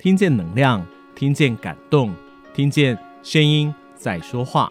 [0.00, 0.82] 听见能量，
[1.14, 2.10] 听见感动，
[2.54, 4.66] 听见声音在说话。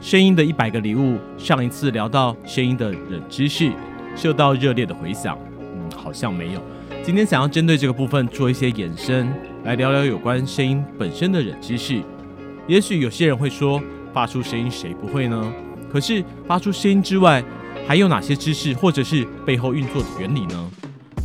[0.00, 3.72] 声音的一百个礼物，上一次聊到声音的冷知识，
[4.14, 5.36] 受到热烈的回响。
[5.60, 6.62] 嗯，好像没有。
[7.02, 12.00] 今天想要针对这个部分做一些延伸，来聊聊有关声音本身的冷知识。
[12.68, 15.52] 也许有些人会说，发出声音谁不会呢？
[15.90, 17.42] 可是发出声音之外，
[17.84, 20.70] 还有哪些知识，或者是背后运作的原理呢？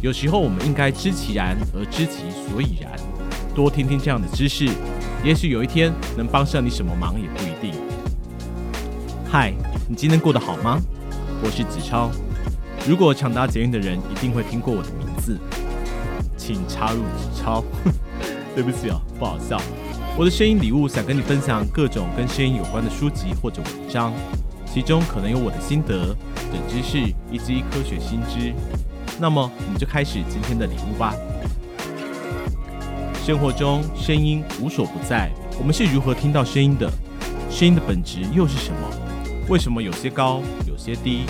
[0.01, 2.89] 有时候我们应该知其然而知其所以然，
[3.53, 4.69] 多听听这样的知识，
[5.25, 7.77] 也许有一天能帮上你什么忙也不一定。
[9.29, 9.53] 嗨，
[9.89, 10.79] 你今天过得好吗？
[11.43, 12.09] 我是子超。
[12.87, 15.37] 如果抢搭捷运的人一定会听过我的名字，
[16.37, 17.61] 请插入子超。
[18.55, 19.61] 对不起哦，不好笑。
[20.17, 24.13] 我的声音礼物想跟你分享各种跟声音有关的书籍或者文章，
[24.65, 26.15] 其中可能有我的心得、
[26.53, 26.97] 冷知识
[27.29, 28.53] 以及科学新知。
[29.21, 31.13] 那么，我们就开始今天的礼物吧。
[33.25, 36.89] 生活中声音无所不在，我们是如何听到声音的？
[37.51, 38.79] 声音的本质又是什么？
[39.49, 41.25] 为什么有些高，有些低？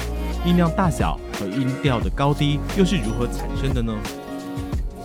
[0.45, 3.93] 音量大小和音调的高低又是如何产生的呢？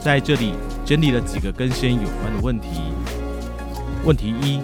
[0.00, 0.52] 在这里
[0.84, 2.68] 整理了几个跟声音有关的问题。
[4.04, 4.60] 问题一：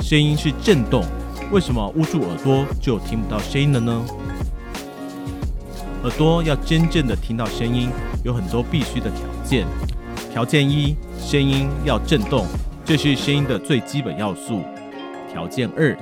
[0.00, 1.04] 声音是震动，
[1.50, 4.04] 为什么捂住耳朵就听不到声音了呢？
[6.04, 7.88] 耳朵要真正的听到声音，
[8.22, 9.66] 有很多必须的条件。
[10.30, 12.44] 条件一，声音要震动，
[12.84, 14.62] 这是声音的最基本要素。
[15.32, 15.96] 条件二，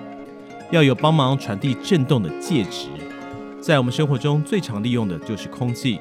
[0.72, 2.88] 要有帮忙传递震动的介质。
[3.60, 6.00] 在我们生活中最常利用的就是空气，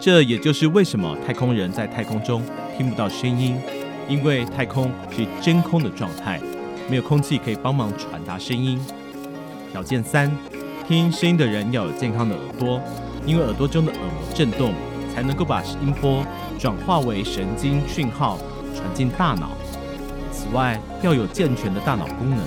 [0.00, 2.42] 这也就是为什么太空人在太空中
[2.76, 3.56] 听不到声音，
[4.08, 6.40] 因为太空是真空的状态，
[6.90, 8.80] 没有空气可以帮忙传达声音。
[9.70, 10.28] 条件三，
[10.88, 12.80] 听声音的人要有健康的耳朵。
[13.26, 14.72] 因为耳朵中的耳膜震动，
[15.14, 16.24] 才能够把音波
[16.58, 18.38] 转化为神经讯号
[18.74, 19.50] 传进大脑。
[20.32, 22.38] 此外，要有健全的大脑功能。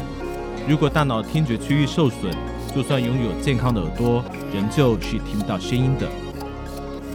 [0.67, 2.33] 如果大脑听觉区域受损，
[2.73, 4.23] 就算拥有健康的耳朵，
[4.53, 6.07] 仍旧是听不到声音的。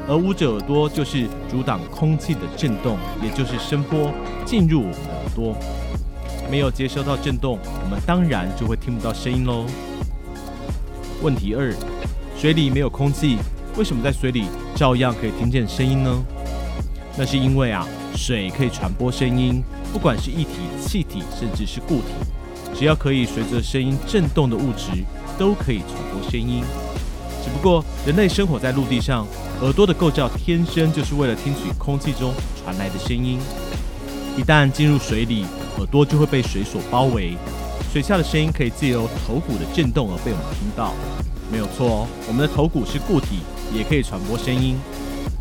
[0.06, 4.10] 而捂着耳朵就是阻挡空气的震动，也就是声波
[4.44, 5.56] 进入我们的耳朵。
[6.50, 9.66] 没有接收到震动，我们当然就会听不到声音喽。
[11.20, 11.74] 问题二。
[12.40, 13.36] 水里没有空气，
[13.76, 14.44] 为什么在水里
[14.76, 16.24] 照样可以听见声音呢？
[17.16, 17.84] 那是因为啊，
[18.14, 19.60] 水可以传播声音，
[19.92, 20.50] 不管是液体、
[20.80, 25.02] 气体，甚至是固体，只要可以随着声音震动的物质，
[25.36, 26.62] 都可以传播声音。
[27.42, 29.26] 只不过人类生活在陆地上，
[29.60, 32.32] 耳朵的构造天生就是为了听取空气中
[32.62, 33.40] 传来的声音。
[34.36, 35.44] 一旦进入水里，
[35.78, 37.36] 耳朵就会被水所包围，
[37.92, 40.94] 水下的声音可以借由头骨的震动而被我们听到。
[41.50, 43.40] 没有错哦，我们的头骨是固体，
[43.74, 44.76] 也可以传播声音，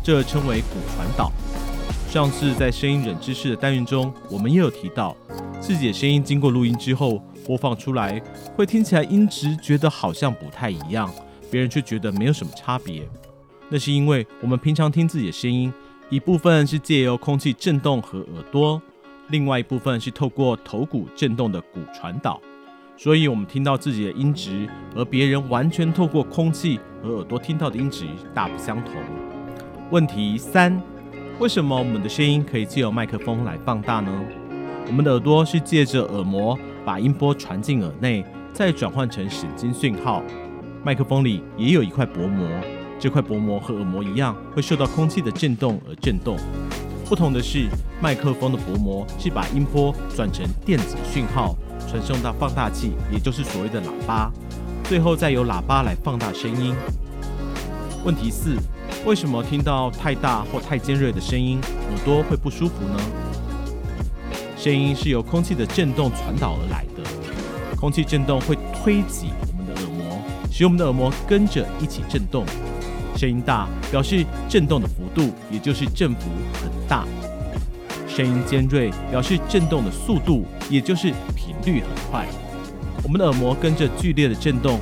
[0.02, 1.30] 这称为骨传导。
[2.08, 5.14] 上次在声音冷知识的单元中，我们也有提到，
[5.60, 8.18] 自己的声音经过录音之后播放出来，
[8.56, 11.12] 会听起来音质觉得好像不太一样，
[11.50, 13.06] 别人却觉得没有什么差别。
[13.68, 15.70] 那是因为我们平常听自己的声音，
[16.08, 18.80] 一部分是借由空气震动和耳朵，
[19.28, 22.40] 另外一部分是透过头骨震动的骨传导。
[23.00, 28.04] 所以，我们听到自己的音质，和别人完全透过空气和耳朵听到的音质
[28.34, 28.94] 大不相同。
[29.92, 30.82] 问题三：
[31.38, 34.10] 为什么我们的声音可以借由麦克风来放大呢？
[34.88, 40.20] 我们的耳朵是借着耳膜把音波传进耳内，再转换成神经讯号。
[40.82, 42.48] 麦克风里也有一块薄膜，
[42.98, 46.36] 这块薄膜和耳膜一样，会受到空气的震动而震动。
[47.08, 47.68] 不同的是，
[48.02, 51.56] 麦克风的薄膜是把音波转成电子讯号。
[51.88, 54.30] 传送到放大器，也就是所谓的喇叭，
[54.84, 56.74] 最后再由喇叭来放大声音。
[58.04, 58.56] 问题四：
[59.06, 63.00] 为什么听到太大或太尖锐的声音，耳朵会不舒服呢？
[64.56, 70.18] 声音是由空气的震动传导而来的，空气震动会推挤我们的耳膜，
[70.52, 72.44] 使我们的耳膜跟着一起震动。
[73.16, 77.04] 声音大表示震动的幅度，也就是振幅很大。
[78.18, 82.26] 声音尖锐表示震动的速度，也就是频率很快。
[83.04, 84.80] 我们的耳膜跟着剧烈的震动，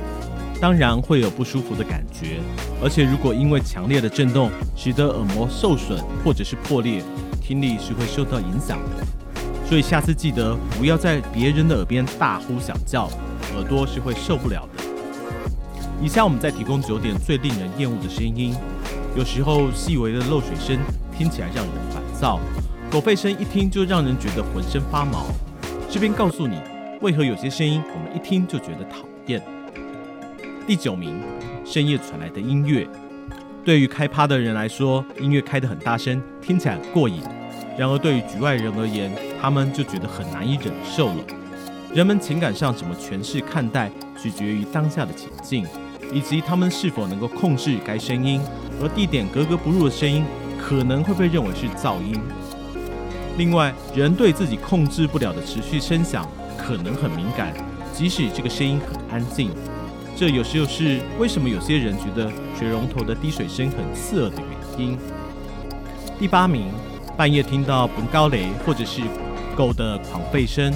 [0.59, 2.39] 当然会有不舒服的感觉。
[2.81, 7.03] 而且如果因为强烈的震动使得耳膜受损或者是破裂，
[7.39, 9.05] 听力是会受到影响的。
[9.69, 13.03] 所以下次记得不要在别人的耳边大呼小叫，
[13.53, 14.83] 耳朵是会受不了的。
[16.01, 18.55] 以下我们再提供九点最令人厌恶的声音。
[19.15, 20.79] 有时候细微的漏水声
[21.15, 22.39] 听起来让人烦躁。
[22.89, 25.27] 狗吠声一听就让人觉得浑身发毛。
[25.89, 26.57] 这边告诉你，
[27.01, 29.43] 为何有些声音我们一听就觉得讨厌。
[30.65, 31.21] 第九名，
[31.65, 32.87] 深夜传来的音乐。
[33.65, 37.21] 对于开趴的人来说，音乐开得很大声，听起来很过瘾。
[37.77, 39.11] 然而对于局外人而言，
[39.41, 41.15] 他们就觉得很难以忍受了。
[41.93, 45.65] 人们情感上怎么诠释看待，取决于当下的情境，
[46.13, 48.41] 以及他们是否能够控制该声音。
[48.81, 50.23] 而地点格格不入的声音，
[50.57, 52.17] 可能会被认为是噪音。
[53.37, 57.53] 另外，人对自己控制不了的持续声响可能很敏感，
[57.93, 59.51] 即使这个声音很安静。
[60.15, 64.37] 这有时又是为什么有些人觉得水龙头的滴水声很刺耳的
[64.77, 64.97] 原因。
[66.19, 66.71] 第八名，
[67.15, 69.01] 半夜听到本高雷或者是
[69.55, 70.73] 狗的狂吠声。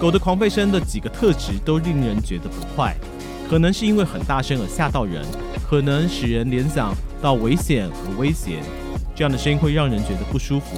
[0.00, 2.92] 狗的狂吠声的几个特质都令人觉得不快，
[3.48, 5.24] 可能是因为很大声而吓到人，
[5.64, 6.92] 可能使人联想
[7.22, 8.58] 到危险和威胁。
[9.14, 10.76] 这样的声音会让人觉得不舒服。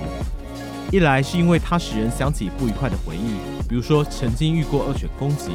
[0.92, 3.36] 一来是因为它使人想起不愉快的回忆，
[3.68, 5.52] 比如说曾经遇过恶犬攻击；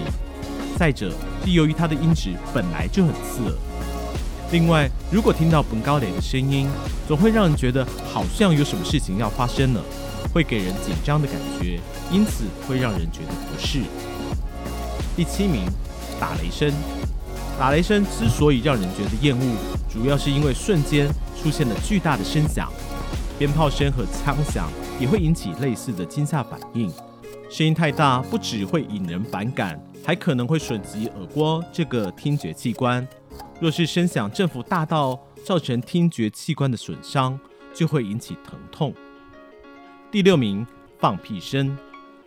[0.77, 1.11] 再者
[1.43, 3.53] 是由于它的音质本来就很刺耳。
[4.51, 6.69] 另外，如果听到本高雷的声音，
[7.05, 9.83] 总会让人觉得好像有什么事情要发生了，
[10.33, 13.81] 会给人紧张的感觉，因此会让人觉得不适。
[15.17, 15.65] 第七名，
[16.17, 16.71] 打雷声。
[17.59, 19.43] 打雷声之所以让人觉得厌恶，
[19.91, 21.09] 主要是因为瞬间
[21.41, 22.71] 出现了巨大的声响，
[23.37, 24.69] 鞭炮声和枪响。
[25.00, 26.92] 也会引起类似的惊吓反应。
[27.50, 33.07] 声音太大，不只会引人反感，还可能会损及耳蜗这个听觉器官。
[33.59, 37.39] 若是声响振幅大到造成听觉器官的损伤，
[37.74, 38.94] 就会引起疼痛。
[40.12, 40.65] 第六名，
[40.97, 41.77] 放屁声。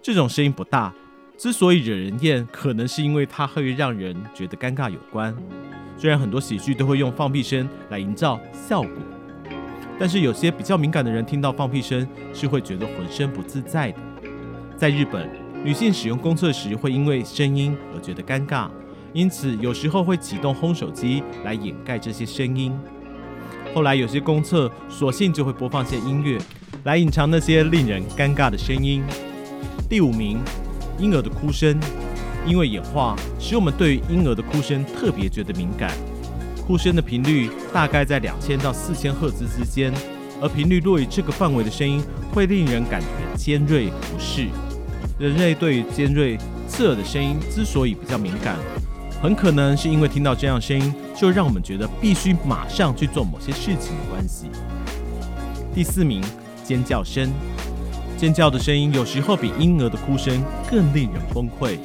[0.00, 0.94] 这种声音不大，
[1.36, 5.36] 之所以惹人厌，可能是因为它会让人觉得尴尬有关。
[5.96, 8.90] 虽然很多喜剧都会用放屁声来营造效果。
[9.98, 13.98] 但是有些比较敏感的人听到放屁声是会觉得浑身不自在的。
[14.76, 15.28] 在日本，
[15.64, 18.68] 女性使用公厕时会因为声音而觉得尴尬，
[19.12, 22.72] 因此有时候会启动烘手机来掩盖这些声音。
[23.74, 26.38] 后来有些公厕索性就会播放些音乐
[26.84, 29.02] 来隐藏那些令人尴尬的声音。
[29.90, 30.38] 第五名，
[30.98, 31.78] 婴儿的哭声，
[32.46, 35.90] 因为演化使我们对于婴儿的哭声特别觉得敏感。
[36.68, 39.90] 哭声的频率大概在两千到四千赫兹之间，
[40.38, 43.06] 而频率落于这个范围的声音会令人感觉
[43.38, 44.48] 尖锐不适。
[45.18, 46.36] 人类对于尖锐
[46.68, 48.56] 刺耳的声音之所以比较敏感，
[49.22, 54.50] 很可能是因为听到这样声音就让我们觉得必须马上去做某些事情的关系。
[55.74, 56.22] 第四名，
[56.62, 57.32] 尖叫声。
[58.18, 61.78] 尖叫的声音有时候比婴儿的哭声更令人崩溃。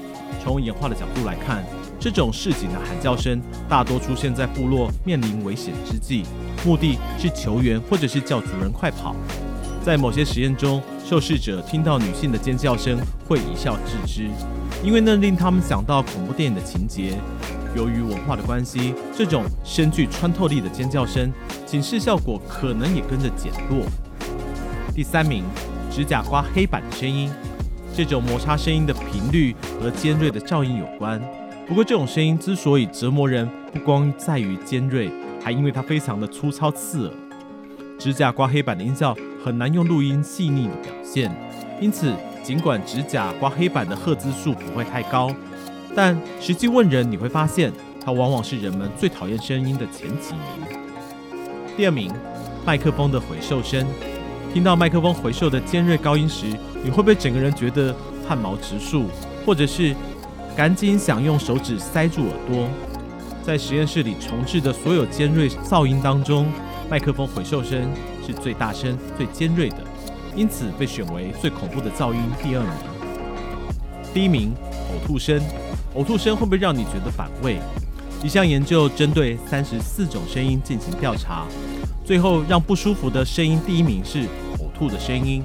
[0.43, 1.63] 从演化的角度来看。
[2.03, 6.25] 这种市井的喊叫声大多出现在部落面临危险之际，
[6.65, 9.15] 目的是求援或者是叫族人快跑。
[9.81, 14.27] 在某些实验中，受试者听到女性的尖叫声会一笑置之，
[14.83, 17.13] 因为那令他们想到恐怖电影的情节。
[17.73, 21.31] 由于文化的关系，这种深具穿透力的尖叫声，
[21.65, 23.85] 警示效果可能也跟着减弱。
[24.93, 25.45] 第三名，
[25.89, 27.31] 指甲刮黑板的声音，
[27.95, 31.21] 这种摩擦声音的频率和尖锐的噪音有关。
[31.65, 35.09] 不过，这种声音之所以折磨人，不光在于尖锐，
[35.41, 37.13] 还因为它非常的粗糙刺耳。
[37.97, 41.33] 指甲刮黑板的音效很难用录音细腻的表现，
[41.79, 42.13] 因此
[42.43, 45.33] 尽管指甲刮黑板的赫兹数不会太高，
[45.95, 47.71] 但实际问人，你会发现
[48.03, 50.77] 它往往是人们最讨厌声音的前几名。
[51.77, 52.11] 第二名，
[52.65, 53.87] 麦克风的回授声。
[54.53, 56.45] 听到麦克风回授的尖锐高音时，
[56.83, 57.95] 你会不会整个人觉得
[58.27, 59.05] 汗毛直竖，
[59.45, 59.95] 或者是？
[60.55, 62.67] 赶紧想用手指塞住耳朵。
[63.43, 66.45] 在实验室里重置的所有尖锐噪音当中，
[66.89, 67.89] 麦克风回授声
[68.25, 69.77] 是最大声、最尖锐的，
[70.35, 72.71] 因此被选为最恐怖的噪音第二名。
[74.13, 74.53] 第一名，
[74.91, 75.41] 呕吐声。
[75.95, 77.59] 呕吐声会不会让你觉得反胃？
[78.23, 81.45] 一项研究针对三十四种声音进行调查，
[82.05, 84.19] 最后让不舒服的声音第一名是
[84.59, 85.43] 呕吐的声音。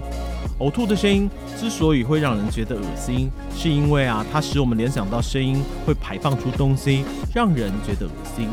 [0.58, 8.48] 呕吐的声音之所以会让人觉得恶心，是因为啊，它使我们联想到声音会排放出东西，让人觉得恶心。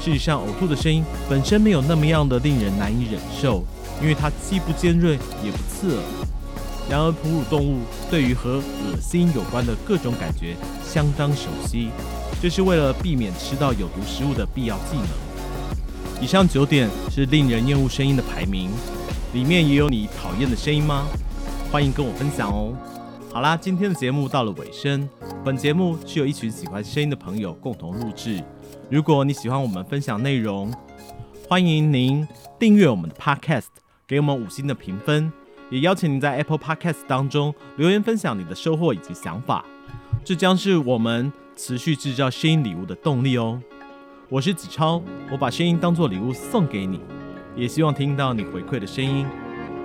[0.00, 3.62] 事实上，呕吐的声音本身没有那么样的令人难以忍受，
[4.00, 6.02] 因为它既不尖锐也不刺耳。
[6.90, 11.88] 然而，哺乳动物对于和恶心有关的各种感觉相当熟悉，
[12.42, 16.22] 这是为了避免吃到有毒食物的必要技能。
[16.22, 18.70] 以上九点是令人厌恶声音的排名，
[19.32, 21.06] 里面也有你讨厌的声音吗？
[21.74, 22.72] 欢迎跟我分享哦。
[23.32, 25.08] 好啦，今天的节目到了尾声。
[25.44, 28.40] 本节目是由一群喜欢声音的朋友共同录制。
[28.88, 30.72] 如果你喜欢我们分享内容，
[31.48, 32.24] 欢迎您
[32.60, 33.64] 订阅我们的 Podcast，
[34.06, 35.32] 给我们五星的评分，
[35.68, 39.64] 也邀请您在 Apple Podcast 当中留言分享你的收获以及想法。
[40.24, 43.60] 这将是我们持续制造声音礼物的动力哦。
[44.28, 47.00] 我是子超，我把声音当作礼物送给你，
[47.56, 49.26] 也希望听到你回馈的声音。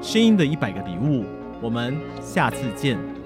[0.04, 1.26] 声音的一百个礼物，
[1.62, 3.19] 我们下次见。